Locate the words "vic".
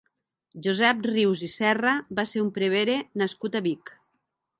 3.67-3.93